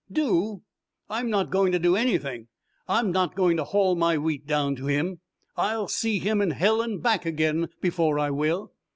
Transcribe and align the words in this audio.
"Do! 0.11 0.63
I'm 1.11 1.29
not 1.29 1.51
going 1.51 1.71
to 1.73 1.77
do 1.77 1.95
anything! 1.95 2.47
I'm 2.87 3.11
not 3.11 3.35
going 3.35 3.55
to 3.57 3.63
haul 3.63 3.95
my 3.95 4.17
wheat 4.17 4.47
down 4.47 4.75
to 4.77 4.87
him 4.87 5.19
I'll 5.55 5.87
see 5.87 6.17
him 6.17 6.41
in 6.41 6.49
hell 6.49 6.81
and 6.81 7.03
back 7.03 7.23
again 7.23 7.69
before 7.81 8.17
I 8.17 8.31
will." 8.31 8.71